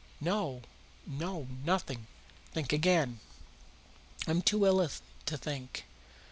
[0.19, 0.63] "No,
[1.05, 2.07] no; nothing."
[2.53, 3.19] "Think again."
[4.25, 4.89] "I'm too ill
[5.27, 5.85] to think."